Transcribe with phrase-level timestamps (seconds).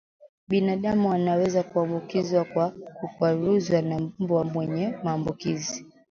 [0.47, 5.85] Binadamu anaweza kuambukizwa kwa kukwaruzwa na mbwa mwenye maambukizi